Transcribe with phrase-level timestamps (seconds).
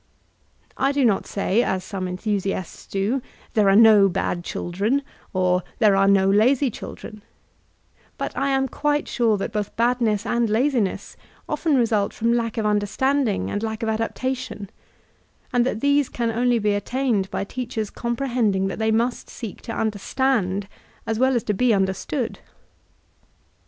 [0.77, 3.21] I do not say, as some enthusiasts do,
[3.53, 7.21] ''there are no bad children/' or "there are no hzy children'';
[8.17, 11.17] but I am quite sure that both badness and laadness
[11.47, 14.71] often result from lack of understanding and lack of adaptation;
[15.53, 19.71] and that these can only be attained by teachers comprehending that they must seek to
[19.71, 20.67] understand
[21.05, 22.39] as well as to be under stood.